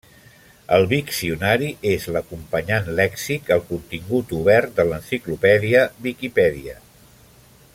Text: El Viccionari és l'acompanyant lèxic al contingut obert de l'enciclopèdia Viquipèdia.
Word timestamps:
El 0.75 0.85
Viccionari 0.93 1.67
és 1.89 2.07
l'acompanyant 2.15 2.89
lèxic 3.01 3.51
al 3.57 3.61
contingut 3.67 4.33
obert 4.39 4.75
de 4.79 4.87
l'enciclopèdia 4.89 5.85
Viquipèdia. 6.07 6.79